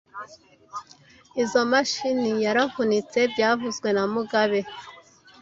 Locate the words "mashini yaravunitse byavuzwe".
1.71-3.89